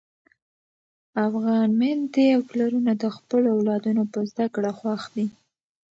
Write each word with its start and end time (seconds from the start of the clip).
افغان 1.27 1.69
میندې 1.79 2.25
او 2.35 2.41
پلرونه 2.49 2.91
د 2.97 3.03
خپلو 3.17 3.47
اولادونو 3.55 4.03
په 4.11 4.19
زده 4.29 4.45
کړو 4.55 4.71
خوښ 4.79 5.01
دي. 5.15 5.25